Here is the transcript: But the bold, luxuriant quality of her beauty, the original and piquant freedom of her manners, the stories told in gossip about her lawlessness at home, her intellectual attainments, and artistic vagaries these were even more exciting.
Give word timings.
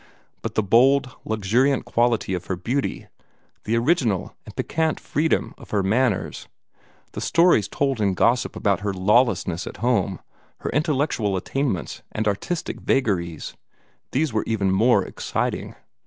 But 0.41 0.55
the 0.55 0.63
bold, 0.63 1.15
luxuriant 1.25 1.85
quality 1.85 2.33
of 2.33 2.47
her 2.47 2.55
beauty, 2.55 3.05
the 3.65 3.75
original 3.77 4.35
and 4.47 4.55
piquant 4.55 4.99
freedom 4.99 5.53
of 5.59 5.69
her 5.69 5.83
manners, 5.83 6.47
the 7.11 7.21
stories 7.21 7.67
told 7.67 8.01
in 8.01 8.15
gossip 8.15 8.55
about 8.55 8.79
her 8.79 8.95
lawlessness 8.95 9.67
at 9.67 9.77
home, 9.77 10.19
her 10.61 10.71
intellectual 10.71 11.35
attainments, 11.37 12.01
and 12.13 12.27
artistic 12.27 12.79
vagaries 12.81 13.55
these 14.11 14.33
were 14.33 14.43
even 14.47 14.71
more 14.71 15.05
exciting. 15.05 15.75